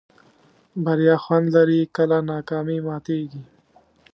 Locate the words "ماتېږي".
2.87-3.41